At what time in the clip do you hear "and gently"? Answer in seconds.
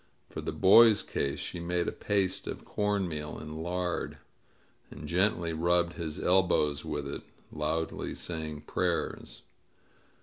4.89-5.53